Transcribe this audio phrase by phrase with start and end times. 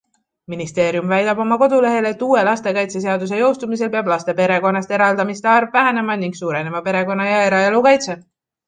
[0.51, 6.39] Ministeerium väidab oma kodulehel, et uue lastekaitseseaduse jõustumisel peab laste perekonnast eraldamiste arv vähenema ning
[6.43, 8.21] suurenema perekonna ja eraelu kaitse.